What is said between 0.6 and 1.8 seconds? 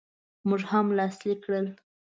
هم لاسلیک کړل.